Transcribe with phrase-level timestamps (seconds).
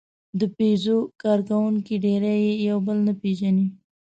[0.39, 3.67] د پيژو کارکوونکي ډېری یې یو بل نه پېژني.